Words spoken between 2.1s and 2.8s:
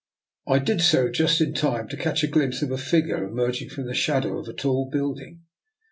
a glimpse of a